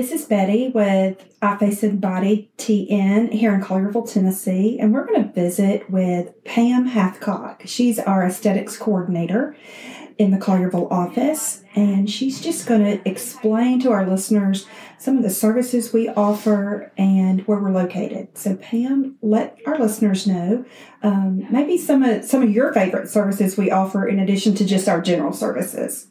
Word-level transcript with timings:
this 0.00 0.12
is 0.12 0.24
Betty 0.24 0.68
with 0.68 1.22
Eye 1.42 1.58
Face 1.58 1.82
and 1.82 2.00
Body 2.00 2.50
TN 2.56 3.30
here 3.34 3.52
in 3.52 3.60
Collierville, 3.60 4.10
Tennessee, 4.10 4.78
and 4.80 4.94
we're 4.94 5.04
going 5.04 5.22
to 5.22 5.30
visit 5.30 5.90
with 5.90 6.42
Pam 6.44 6.88
Hathcock. 6.88 7.68
She's 7.68 7.98
our 7.98 8.24
aesthetics 8.24 8.78
coordinator 8.78 9.54
in 10.16 10.30
the 10.30 10.38
Collierville 10.38 10.90
office, 10.90 11.62
and 11.74 12.08
she's 12.08 12.40
just 12.40 12.66
going 12.66 12.82
to 12.82 13.06
explain 13.06 13.78
to 13.80 13.90
our 13.90 14.08
listeners 14.08 14.66
some 14.96 15.18
of 15.18 15.22
the 15.22 15.28
services 15.28 15.92
we 15.92 16.08
offer 16.08 16.90
and 16.96 17.46
where 17.46 17.58
we're 17.58 17.70
located. 17.70 18.38
So, 18.38 18.56
Pam, 18.56 19.18
let 19.20 19.58
our 19.66 19.78
listeners 19.78 20.26
know 20.26 20.64
um, 21.02 21.46
maybe 21.52 21.76
some 21.76 22.02
of 22.02 22.24
some 22.24 22.42
of 22.42 22.48
your 22.50 22.72
favorite 22.72 23.10
services 23.10 23.58
we 23.58 23.70
offer 23.70 24.08
in 24.08 24.18
addition 24.18 24.54
to 24.54 24.64
just 24.64 24.88
our 24.88 25.02
general 25.02 25.34
services. 25.34 26.06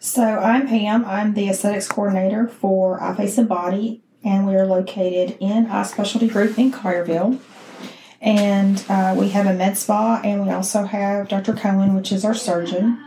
So 0.00 0.22
I'm 0.22 0.68
Pam. 0.68 1.04
I'm 1.04 1.34
the 1.34 1.48
aesthetics 1.48 1.88
coordinator 1.88 2.46
for 2.46 3.02
Eye 3.02 3.16
Face 3.16 3.36
and 3.36 3.48
Body, 3.48 4.00
and 4.22 4.46
we 4.46 4.54
are 4.54 4.64
located 4.64 5.36
in 5.40 5.66
Eye 5.66 5.82
Specialty 5.82 6.28
Group 6.28 6.56
in 6.56 6.70
Collierville. 6.70 7.40
And 8.20 8.84
uh, 8.88 9.16
we 9.18 9.30
have 9.30 9.46
a 9.46 9.52
med 9.52 9.76
spa, 9.76 10.20
and 10.22 10.46
we 10.46 10.52
also 10.52 10.84
have 10.84 11.26
Dr. 11.26 11.52
Cohen, 11.52 11.96
which 11.96 12.12
is 12.12 12.24
our 12.24 12.34
surgeon. 12.34 13.04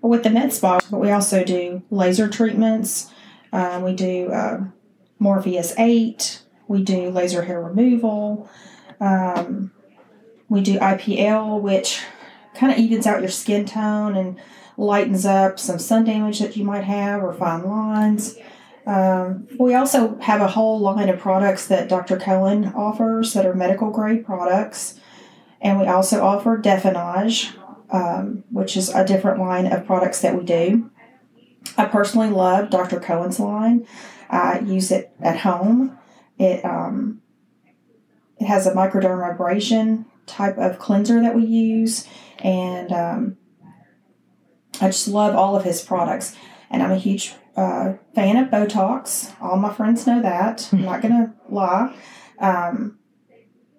With 0.00 0.24
the 0.24 0.30
med 0.30 0.52
spa, 0.52 0.80
but 0.90 0.98
we 0.98 1.12
also 1.12 1.44
do 1.44 1.82
laser 1.90 2.26
treatments. 2.26 3.08
Uh, 3.52 3.80
we 3.84 3.94
do 3.94 4.32
uh, 4.32 4.64
Morpheus 5.20 5.78
8. 5.78 6.42
We 6.66 6.82
do 6.82 7.10
laser 7.10 7.42
hair 7.42 7.62
removal. 7.62 8.50
Um, 8.98 9.70
we 10.48 10.60
do 10.60 10.80
IPL, 10.80 11.60
which 11.60 12.02
kind 12.54 12.72
of 12.72 12.78
evens 12.78 13.06
out 13.06 13.20
your 13.20 13.30
skin 13.30 13.64
tone 13.64 14.16
and 14.16 14.40
lightens 14.76 15.26
up 15.26 15.58
some 15.58 15.78
sun 15.78 16.04
damage 16.04 16.38
that 16.38 16.56
you 16.56 16.64
might 16.64 16.84
have 16.84 17.22
or 17.22 17.32
fine 17.32 17.64
lines. 17.64 18.36
Um, 18.86 19.46
we 19.58 19.74
also 19.74 20.18
have 20.18 20.40
a 20.40 20.48
whole 20.48 20.80
line 20.80 21.08
of 21.08 21.20
products 21.20 21.66
that 21.68 21.88
Dr. 21.88 22.18
Cohen 22.18 22.72
offers 22.74 23.32
that 23.34 23.46
are 23.46 23.54
medical 23.54 23.90
grade 23.90 24.24
products. 24.24 24.98
And 25.60 25.78
we 25.78 25.86
also 25.86 26.24
offer 26.24 26.58
DefenAge, 26.58 27.54
um, 27.90 28.44
which 28.50 28.76
is 28.76 28.88
a 28.88 29.04
different 29.04 29.38
line 29.38 29.66
of 29.66 29.86
products 29.86 30.20
that 30.22 30.36
we 30.36 30.44
do. 30.44 30.90
I 31.76 31.84
personally 31.84 32.30
love 32.30 32.70
Dr. 32.70 32.98
Cohen's 32.98 33.38
line. 33.38 33.86
I 34.28 34.60
use 34.60 34.90
it 34.90 35.12
at 35.20 35.38
home. 35.38 35.98
It 36.38 36.64
um, 36.64 37.22
it 38.38 38.46
has 38.46 38.66
a 38.66 38.72
microdermabrasion 38.72 40.06
type 40.26 40.58
of 40.58 40.78
cleanser 40.78 41.20
that 41.20 41.36
we 41.36 41.44
use, 41.44 42.08
and 42.40 42.90
um, 42.90 43.36
I 44.82 44.88
just 44.88 45.08
love 45.08 45.34
all 45.34 45.56
of 45.56 45.64
his 45.64 45.80
products. 45.80 46.36
And 46.70 46.82
I'm 46.82 46.90
a 46.90 46.98
huge 46.98 47.34
uh, 47.56 47.94
fan 48.14 48.36
of 48.36 48.48
Botox. 48.50 49.32
All 49.40 49.56
my 49.56 49.72
friends 49.72 50.06
know 50.06 50.20
that. 50.22 50.68
I'm 50.72 50.82
not 50.82 51.02
going 51.02 51.14
to 51.14 51.32
lie. 51.48 51.94
Um, 52.38 52.98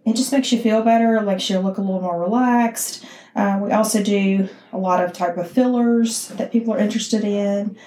it 0.06 0.16
just 0.16 0.32
makes 0.32 0.52
you 0.52 0.60
feel 0.62 0.82
better, 0.82 1.16
it 1.16 1.24
makes 1.24 1.50
you 1.50 1.60
look 1.60 1.78
a 1.78 1.82
little 1.82 2.02
more 2.02 2.20
relaxed. 2.20 3.06
Uh, 3.36 3.60
we 3.62 3.72
also 3.72 4.04
do 4.04 4.50
a 4.72 4.78
lot 4.78 5.04
of 5.04 5.14
type 5.14 5.38
of 5.38 5.50
fillers 5.50 6.28
that 6.30 6.52
people 6.52 6.74
are 6.74 6.80
interested 6.80 7.24
in 7.24 7.78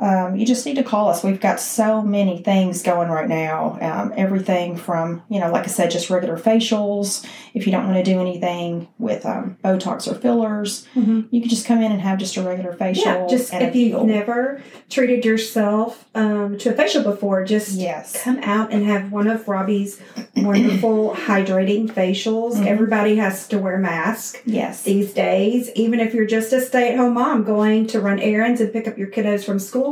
um, 0.00 0.36
you 0.36 0.46
just 0.46 0.64
need 0.64 0.76
to 0.76 0.84
call 0.84 1.08
us. 1.08 1.24
We've 1.24 1.40
got 1.40 1.58
so 1.58 2.02
many 2.02 2.38
things 2.38 2.82
going 2.82 3.08
right 3.08 3.28
now. 3.28 3.78
Um, 3.80 4.12
everything 4.16 4.76
from, 4.76 5.22
you 5.28 5.40
know, 5.40 5.50
like 5.50 5.64
I 5.64 5.68
said, 5.68 5.90
just 5.90 6.08
regular 6.08 6.38
facials. 6.38 7.26
If 7.52 7.66
you 7.66 7.72
don't 7.72 7.84
want 7.84 7.96
to 7.96 8.04
do 8.04 8.20
anything 8.20 8.88
with 8.98 9.26
um, 9.26 9.56
Botox 9.64 10.10
or 10.10 10.14
fillers, 10.14 10.86
mm-hmm. 10.94 11.22
you 11.30 11.40
can 11.40 11.50
just 11.50 11.66
come 11.66 11.82
in 11.82 11.90
and 11.90 12.00
have 12.00 12.18
just 12.18 12.36
a 12.36 12.42
regular 12.42 12.72
facial. 12.74 13.04
Yeah, 13.04 13.26
just 13.28 13.52
if 13.52 13.74
you've 13.74 14.04
never 14.04 14.62
treated 14.88 15.24
yourself 15.24 16.08
um, 16.14 16.58
to 16.58 16.70
a 16.70 16.72
facial 16.74 17.02
before, 17.02 17.44
just 17.44 17.72
yes. 17.72 18.22
come 18.22 18.38
out 18.44 18.72
and 18.72 18.84
have 18.84 19.10
one 19.10 19.26
of 19.26 19.48
Robbie's 19.48 20.00
wonderful 20.36 21.14
hydrating 21.26 21.88
facials. 21.88 22.54
Mm-hmm. 22.54 22.68
Everybody 22.68 23.16
has 23.16 23.48
to 23.48 23.58
wear 23.58 23.78
masks. 23.78 24.40
Yes. 24.46 24.84
These 24.84 25.12
days, 25.12 25.70
even 25.74 25.98
if 25.98 26.14
you're 26.14 26.26
just 26.26 26.52
a 26.52 26.60
stay 26.60 26.92
at 26.92 26.96
home 26.96 27.14
mom 27.14 27.42
going 27.42 27.88
to 27.88 28.00
run 28.00 28.20
errands 28.20 28.60
and 28.60 28.72
pick 28.72 28.86
up 28.86 28.96
your 28.96 29.08
kiddos 29.08 29.44
from 29.44 29.58
school 29.58 29.87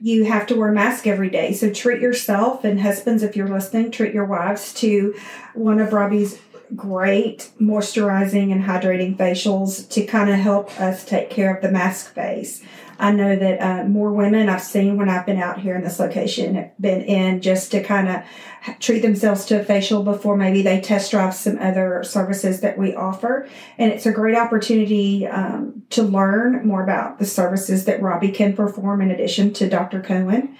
you 0.00 0.24
have 0.24 0.46
to 0.48 0.56
wear 0.56 0.70
a 0.70 0.74
mask 0.74 1.06
every 1.06 1.30
day. 1.30 1.52
So 1.52 1.72
treat 1.72 2.00
yourself 2.00 2.64
and 2.64 2.80
husbands, 2.80 3.22
if 3.22 3.36
you're 3.36 3.48
listening, 3.48 3.90
treat 3.90 4.12
your 4.12 4.24
wives 4.24 4.74
to 4.74 5.14
one 5.54 5.80
of 5.80 5.92
Robbie's 5.92 6.38
great 6.74 7.50
moisturizing 7.60 8.52
and 8.52 8.64
hydrating 8.64 9.16
facials 9.16 9.88
to 9.90 10.04
kind 10.04 10.30
of 10.30 10.36
help 10.36 10.78
us 10.80 11.04
take 11.04 11.30
care 11.30 11.54
of 11.54 11.62
the 11.62 11.70
mask 11.70 12.14
face. 12.14 12.62
I 13.00 13.12
know 13.12 13.36
that 13.36 13.60
uh, 13.60 13.84
more 13.84 14.12
women 14.12 14.48
I've 14.48 14.62
seen 14.62 14.96
when 14.96 15.08
I've 15.08 15.24
been 15.24 15.40
out 15.40 15.60
here 15.60 15.76
in 15.76 15.84
this 15.84 16.00
location 16.00 16.56
have 16.56 16.80
been 16.80 17.02
in 17.02 17.40
just 17.40 17.70
to 17.70 17.82
kind 17.82 18.08
of 18.08 18.78
treat 18.80 19.00
themselves 19.00 19.44
to 19.46 19.60
a 19.60 19.64
facial 19.64 20.02
before 20.02 20.36
maybe 20.36 20.62
they 20.62 20.80
test 20.80 21.12
drive 21.12 21.34
some 21.34 21.58
other 21.58 22.02
services 22.02 22.60
that 22.60 22.76
we 22.76 22.96
offer. 22.96 23.48
And 23.78 23.92
it's 23.92 24.06
a 24.06 24.12
great 24.12 24.36
opportunity 24.36 25.28
um, 25.28 25.84
to 25.90 26.02
learn 26.02 26.66
more 26.66 26.82
about 26.82 27.20
the 27.20 27.24
services 27.24 27.84
that 27.84 28.02
Robbie 28.02 28.32
can 28.32 28.56
perform 28.56 29.00
in 29.00 29.12
addition 29.12 29.52
to 29.54 29.68
Dr. 29.68 30.02
Cohen. 30.02 30.56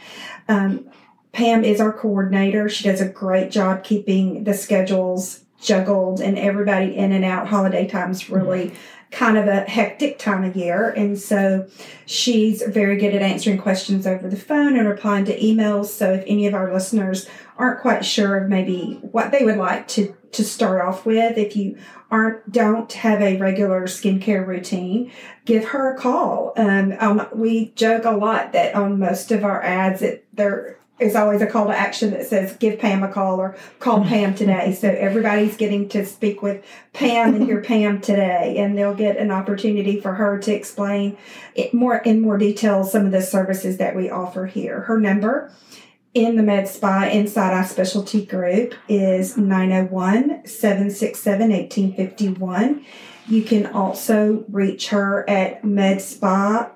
Um, 0.47 0.89
Pam 1.33 1.65
is 1.65 1.81
our 1.81 1.93
coordinator. 1.93 2.69
She 2.69 2.85
does 2.85 3.01
a 3.01 3.09
great 3.09 3.51
job 3.51 3.83
keeping 3.83 4.45
the 4.45 4.55
schedules 4.55 5.45
juggled 5.61 6.21
and 6.21 6.39
everybody 6.39 6.97
in 6.97 7.13
and 7.13 7.25
out. 7.25 7.49
Holiday 7.49 7.87
times 7.87 8.31
really 8.31 8.73
kind 9.11 9.39
of 9.39 9.47
a 9.47 9.61
hectic 9.61 10.19
time 10.19 10.45
of 10.45 10.55
year. 10.55 10.91
And 10.91 11.19
so 11.19 11.67
she's 12.05 12.63
very 12.63 12.97
good 12.99 13.15
at 13.15 13.23
answering 13.23 13.59
questions 13.59 14.07
over 14.07 14.29
the 14.29 14.37
phone 14.37 14.77
and 14.77 14.87
replying 14.87 15.25
to 15.27 15.41
emails. 15.41 15.87
So 15.87 16.13
if 16.13 16.25
any 16.27 16.47
of 16.47 16.55
our 16.55 16.73
listeners 16.73 17.29
aren't 17.57 17.81
quite 17.81 18.05
sure 18.05 18.37
of 18.37 18.51
maybe 18.51 18.99
what 19.01 19.31
they 19.31 19.45
would 19.45 19.57
like 19.57 19.89
to, 19.89 20.15
to 20.33 20.45
start 20.45 20.83
off 20.83 21.07
with, 21.07 21.39
if 21.39 21.57
you 21.57 21.79
aren't 22.11 22.51
don't 22.53 22.93
have 22.93 23.21
a 23.21 23.39
regular 23.39 23.83
skincare 23.83 24.47
routine, 24.47 25.11
give 25.45 25.65
her 25.67 25.95
a 25.95 25.99
call. 25.99 26.53
Um, 26.57 26.95
um, 27.01 27.27
we 27.35 27.71
joke 27.71 28.05
a 28.05 28.11
lot 28.11 28.53
that 28.53 28.75
on 28.75 28.99
most 28.99 29.33
of 29.33 29.45
our 29.45 29.63
ads 29.63 30.01
that 30.01 30.25
they're 30.33 30.79
is 31.01 31.15
always 31.15 31.41
a 31.41 31.47
call 31.47 31.67
to 31.67 31.77
action 31.77 32.11
that 32.11 32.27
says 32.27 32.57
give 32.57 32.79
Pam 32.79 33.03
a 33.03 33.09
call 33.09 33.41
or 33.41 33.57
call 33.79 34.05
Pam 34.05 34.35
today. 34.35 34.75
So 34.75 34.89
everybody's 34.89 35.57
getting 35.57 35.89
to 35.91 36.05
speak 36.05 36.43
with 36.43 36.65
Pam 36.93 37.35
and 37.35 37.45
hear 37.45 37.61
Pam 37.63 38.01
today, 38.01 38.57
and 38.59 38.77
they'll 38.77 38.95
get 38.95 39.17
an 39.17 39.31
opportunity 39.31 40.01
for 40.01 40.15
her 40.15 40.39
to 40.39 40.55
explain 40.55 41.17
it 41.55 41.73
more 41.73 41.97
in 41.97 42.21
more 42.21 42.39
detail 42.39 42.85
some 42.85 43.07
of 43.07 43.13
the 43.13 43.23
services 43.23 43.79
that 43.79 43.95
we 43.95 44.11
offer 44.11 44.47
here. 44.47 44.83
Her 44.83 44.99
number 44.99 45.53
in 46.15 46.37
the 46.37 46.43
Med 46.43 46.69
Spa 46.69 47.05
Inside 47.05 47.55
Eye 47.55 47.65
Specialty 47.65 48.25
Group 48.25 48.75
is 48.89 49.37
901 49.37 50.47
767 50.47 51.51
1851. 51.51 52.85
You 53.29 53.43
can 53.43 53.67
also 53.67 54.45
reach 54.49 54.89
her 54.89 55.29
at 55.29 55.63
medspa 55.63 56.71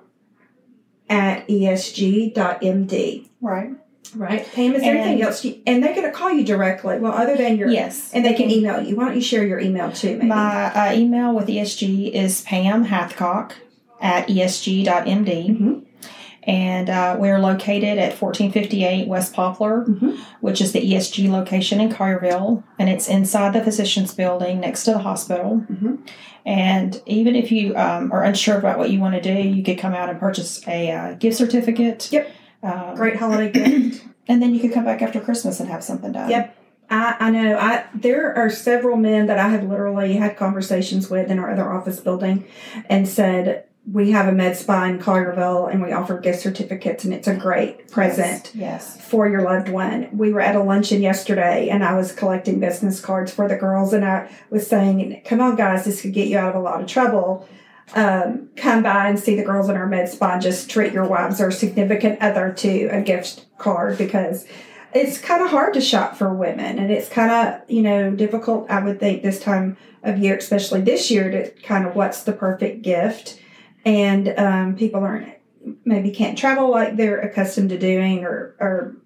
at 1.08 1.48
esg.md. 1.48 3.28
Right. 3.40 3.70
Right. 4.14 4.46
Pam, 4.52 4.74
is 4.74 4.82
there 4.82 4.94
and, 4.94 5.00
anything 5.00 5.22
else? 5.22 5.44
And 5.66 5.82
they're 5.82 5.94
going 5.94 6.10
to 6.10 6.12
call 6.12 6.30
you 6.30 6.44
directly. 6.44 6.98
Well, 6.98 7.12
other 7.12 7.36
than 7.36 7.56
your. 7.56 7.68
Yes. 7.68 8.12
And 8.12 8.24
they 8.24 8.34
can 8.34 8.50
email 8.50 8.82
you. 8.82 8.96
Why 8.96 9.06
don't 9.06 9.14
you 9.14 9.22
share 9.22 9.46
your 9.46 9.58
email 9.58 9.90
too? 9.92 10.16
Maybe? 10.16 10.26
My 10.26 10.90
uh, 10.90 10.94
email 10.94 11.34
with 11.34 11.48
ESG 11.48 12.12
is 12.12 12.42
Pam 12.42 12.86
Hathcock 12.86 13.52
at 14.00 14.28
esg.md. 14.28 14.86
Mm-hmm. 14.86 15.78
And 16.44 16.90
uh, 16.90 17.16
we're 17.20 17.38
located 17.38 17.98
at 17.98 18.20
1458 18.20 19.06
West 19.06 19.32
Poplar, 19.32 19.84
mm-hmm. 19.84 20.20
which 20.40 20.60
is 20.60 20.72
the 20.72 20.80
ESG 20.80 21.30
location 21.30 21.80
in 21.80 21.88
Collierville. 21.88 22.64
And 22.80 22.88
it's 22.88 23.08
inside 23.08 23.52
the 23.52 23.62
physician's 23.62 24.12
building 24.12 24.58
next 24.58 24.84
to 24.84 24.90
the 24.90 24.98
hospital. 24.98 25.64
Mm-hmm. 25.70 25.96
And 26.44 27.00
even 27.06 27.36
if 27.36 27.52
you 27.52 27.76
um, 27.76 28.10
are 28.10 28.24
unsure 28.24 28.58
about 28.58 28.76
what 28.76 28.90
you 28.90 28.98
want 28.98 29.14
to 29.14 29.20
do, 29.20 29.32
you 29.32 29.62
could 29.62 29.78
come 29.78 29.94
out 29.94 30.08
and 30.10 30.18
purchase 30.18 30.66
a 30.66 30.90
uh, 30.90 31.14
gift 31.14 31.36
certificate. 31.36 32.10
Yep 32.10 32.28
um, 32.62 32.94
Great 32.94 33.16
holiday 33.16 33.50
gift. 33.90 34.04
And 34.28 34.40
then 34.40 34.54
you 34.54 34.60
could 34.60 34.72
come 34.72 34.84
back 34.84 35.02
after 35.02 35.20
Christmas 35.20 35.60
and 35.60 35.68
have 35.68 35.82
something 35.82 36.12
done. 36.12 36.30
Yep. 36.30 36.56
I, 36.90 37.16
I 37.18 37.30
know. 37.30 37.58
I 37.58 37.86
there 37.94 38.34
are 38.36 38.50
several 38.50 38.96
men 38.96 39.26
that 39.26 39.38
I 39.38 39.48
have 39.48 39.64
literally 39.64 40.14
had 40.14 40.36
conversations 40.36 41.08
with 41.10 41.30
in 41.30 41.38
our 41.38 41.50
other 41.50 41.72
office 41.72 42.00
building 42.00 42.46
and 42.88 43.08
said, 43.08 43.66
we 43.90 44.12
have 44.12 44.28
a 44.28 44.32
med 44.32 44.56
spa 44.56 44.84
in 44.84 45.00
Collierville 45.00 45.70
and 45.70 45.82
we 45.82 45.90
offer 45.90 46.18
gift 46.18 46.40
certificates 46.40 47.04
and 47.04 47.12
it's 47.12 47.26
a 47.26 47.34
great 47.34 47.90
present 47.90 48.52
yes, 48.54 48.94
yes. 48.96 49.04
for 49.08 49.28
your 49.28 49.42
loved 49.42 49.68
one. 49.68 50.16
We 50.16 50.32
were 50.32 50.40
at 50.40 50.54
a 50.54 50.62
luncheon 50.62 51.02
yesterday 51.02 51.68
and 51.68 51.82
I 51.82 51.96
was 51.96 52.12
collecting 52.12 52.60
business 52.60 53.00
cards 53.00 53.32
for 53.32 53.48
the 53.48 53.56
girls 53.56 53.92
and 53.92 54.04
I 54.04 54.30
was 54.50 54.68
saying, 54.68 55.22
come 55.24 55.40
on 55.40 55.56
guys, 55.56 55.84
this 55.84 56.02
could 56.02 56.12
get 56.12 56.28
you 56.28 56.38
out 56.38 56.50
of 56.50 56.60
a 56.60 56.64
lot 56.64 56.80
of 56.80 56.86
trouble 56.86 57.48
um, 57.94 58.48
come 58.56 58.82
by 58.82 59.08
and 59.08 59.18
see 59.18 59.36
the 59.36 59.44
girls 59.44 59.68
in 59.68 59.76
our 59.76 59.86
med 59.86 60.08
spa 60.08 60.38
just 60.38 60.70
treat 60.70 60.92
your 60.92 61.06
wives 61.06 61.40
or 61.40 61.50
significant 61.50 62.20
other 62.20 62.52
to 62.52 62.86
a 62.86 63.02
gift 63.02 63.46
card 63.58 63.98
because 63.98 64.46
it's 64.94 65.18
kind 65.18 65.42
of 65.42 65.50
hard 65.50 65.74
to 65.74 65.80
shop 65.80 66.16
for 66.16 66.32
women 66.34 66.78
and 66.78 66.90
it's 66.90 67.08
kind 67.08 67.30
of 67.30 67.70
you 67.70 67.82
know 67.82 68.10
difficult 68.10 68.70
i 68.70 68.82
would 68.82 68.98
think 68.98 69.22
this 69.22 69.40
time 69.40 69.76
of 70.02 70.18
year 70.18 70.36
especially 70.36 70.80
this 70.80 71.10
year 71.10 71.30
to 71.30 71.50
kind 71.62 71.86
of 71.86 71.94
what's 71.94 72.22
the 72.24 72.32
perfect 72.32 72.82
gift. 72.82 73.38
And 73.84 74.28
um, 74.38 74.76
people 74.76 75.02
aren't 75.02 75.34
maybe 75.84 76.10
can't 76.10 76.36
travel 76.36 76.70
like 76.70 76.96
they're 76.96 77.20
accustomed 77.20 77.70
to 77.70 77.78
doing 77.78 78.24
or, 78.24 78.56
or 78.58 78.96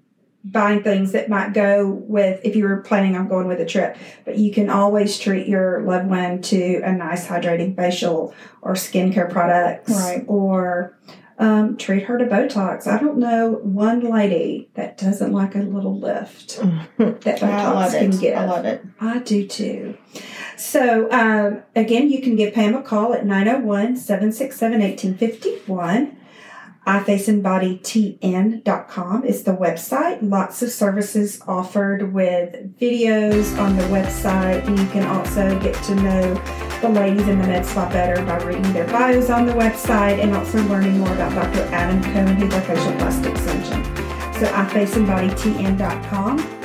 buying 0.52 0.82
things 0.82 1.12
that 1.12 1.28
might 1.28 1.52
go 1.52 1.86
with 1.88 2.40
if 2.44 2.54
you 2.54 2.64
were 2.64 2.78
planning 2.82 3.16
on 3.16 3.26
going 3.28 3.48
with 3.48 3.60
a 3.60 3.66
trip. 3.66 3.96
But 4.24 4.38
you 4.38 4.52
can 4.52 4.70
always 4.70 5.18
treat 5.18 5.46
your 5.48 5.82
loved 5.82 6.08
one 6.08 6.40
to 6.42 6.80
a 6.84 6.92
nice 6.92 7.26
hydrating 7.26 7.74
facial 7.76 8.32
or 8.62 8.74
skincare 8.74 9.30
products, 9.30 9.90
Right. 9.90 10.24
or 10.28 10.96
um, 11.38 11.76
treat 11.76 12.04
her 12.04 12.16
to 12.16 12.24
Botox. 12.24 12.86
I 12.86 12.98
don't 12.98 13.18
know 13.18 13.60
one 13.62 14.00
lady 14.10 14.70
that 14.74 14.96
doesn't 14.96 15.32
like 15.32 15.54
a 15.54 15.58
little 15.58 15.98
lift 15.98 16.56
that 16.98 17.20
Botox 17.20 17.42
I 17.42 17.72
love 17.72 17.92
can 17.92 18.12
it. 18.14 18.20
give. 18.20 18.36
I 18.38 18.44
love 18.46 18.64
it. 18.64 18.82
I 19.00 19.18
do 19.18 19.46
too. 19.46 19.98
So, 20.56 21.10
um, 21.12 21.62
again, 21.74 22.08
you 22.10 22.22
can 22.22 22.36
give 22.36 22.54
Pam 22.54 22.74
a 22.74 22.82
call 22.82 23.12
at 23.12 23.26
901 23.26 23.96
767 23.96 24.80
1851. 24.80 26.16
ifaceandbodytn.com 26.86 29.24
is 29.24 29.42
the 29.42 29.52
website. 29.52 30.18
Lots 30.22 30.62
of 30.62 30.70
services 30.70 31.42
offered 31.46 32.14
with 32.14 32.78
videos 32.78 33.58
on 33.58 33.76
the 33.76 33.82
website. 33.84 34.66
And 34.66 34.78
you 34.78 34.86
can 34.86 35.04
also 35.04 35.60
get 35.60 35.74
to 35.84 35.94
know 35.96 36.34
the 36.80 36.88
ladies 36.88 37.26
in 37.26 37.40
the 37.40 37.46
med 37.46 37.66
spa 37.66 37.90
better 37.90 38.24
by 38.24 38.38
reading 38.44 38.72
their 38.72 38.86
bios 38.86 39.28
on 39.30 39.46
the 39.46 39.52
website 39.52 40.22
and 40.22 40.36
also 40.36 40.62
learning 40.68 40.98
more 40.98 41.12
about 41.12 41.34
Dr. 41.34 41.62
Adam 41.74 42.00
Cohen, 42.04 42.36
who's 42.36 42.54
our 42.54 42.60
facial 42.60 42.92
plastic 42.92 43.36
surgeon. 43.36 43.82
So 44.34 44.46
ifaceandbodytn.com. 44.46 46.55